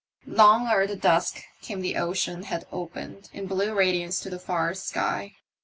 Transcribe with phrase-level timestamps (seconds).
[0.25, 4.73] Long ere the dusk came the ocean had opened in blue radiance to the far
[4.73, 5.35] sky.